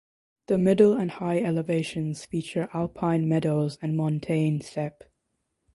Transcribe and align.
The 0.47 0.57
middle 0.57 0.93
and 0.93 1.11
high 1.11 1.37
elevations 1.41 2.25
feature 2.25 2.69
alpine 2.73 3.29
meadows 3.29 3.77
and 3.83 3.95
montane 3.95 4.59
steppe. 4.59 5.03